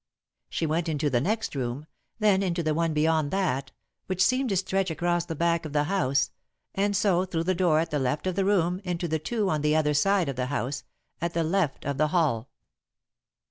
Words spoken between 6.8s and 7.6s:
so through the